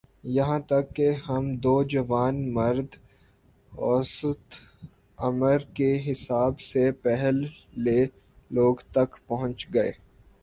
[0.35, 2.91] یہاں تک کہہ ہم دو جواںمرد
[3.71, 4.45] اوسط
[5.17, 7.37] عمر کے حساب سے پہل
[7.83, 7.99] لے
[8.51, 9.91] لوگ تک پہنچ گئے